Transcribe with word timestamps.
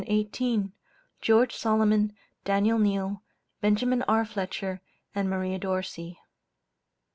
GEORGE 1.21 1.55
SOLOMON, 1.55 2.13
DANIEL 2.43 2.79
NEALL, 2.79 3.21
BENJAMIN 3.61 4.01
R. 4.07 4.25
FLETCHER 4.25 4.81
AND 5.13 5.29
MARIA 5.29 5.59
DORSEY. 5.59 6.17